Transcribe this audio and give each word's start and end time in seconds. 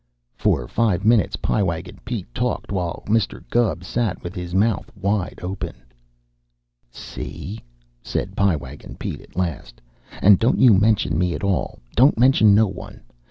For 0.33 0.67
five 0.67 1.05
minutes 1.05 1.35
Pie 1.35 1.61
Wagon 1.61 1.99
Pete 2.03 2.25
talked, 2.33 2.71
while 2.71 3.03
Mr. 3.05 3.47
Gubb 3.51 3.83
sat 3.83 4.23
with 4.23 4.33
his 4.33 4.55
mouth 4.55 4.89
wide 4.95 5.39
open. 5.43 5.75
"See?" 6.89 7.59
said 8.01 8.35
Pie 8.35 8.55
Wagon 8.55 8.97
at 9.21 9.35
last. 9.35 9.79
"And 10.23 10.39
don't 10.39 10.57
you 10.57 10.73
mention 10.73 11.19
me 11.19 11.35
at 11.35 11.43
all. 11.43 11.77
Don't 11.95 12.17
mention 12.17 12.55
no 12.55 12.65
one. 12.65 13.01